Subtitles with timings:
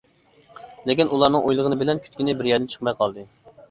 [0.87, 3.33] لېكىن ئۇلارنىڭ ئويلىغىنى بىلەن كۈتكىنى بىر يەردىن چىقماي قالدى.